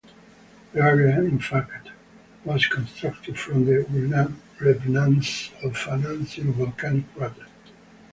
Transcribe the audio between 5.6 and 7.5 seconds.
of an ancient volcanic crater.